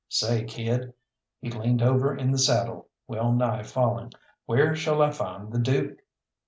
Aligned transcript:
"Say, 0.09 0.45
kid" 0.45 0.95
he 1.41 1.51
leaned 1.51 1.83
over 1.83 2.17
in 2.17 2.31
the 2.31 2.39
saddle, 2.39 2.89
well 3.05 3.31
nigh 3.31 3.61
falling 3.61 4.11
"where 4.47 4.73
shall 4.75 4.99
I 4.99 5.11
find 5.11 5.51
the 5.51 5.59
Duke?" 5.59 5.99